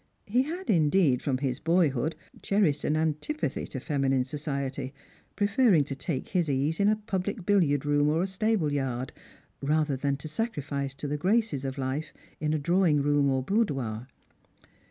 [0.25, 4.95] He had, indeed, from his boyhood cherished an antipa thy to feminine society,
[5.35, 9.13] preferring to take his ease in a public billiard room or a stable yard,
[9.61, 14.07] rather than to sacrifice to the graces of life in a drawing room or boudoir.